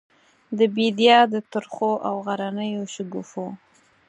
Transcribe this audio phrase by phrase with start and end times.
[0.57, 3.47] د بیدیا د ترخو او غرنیو شګوفو،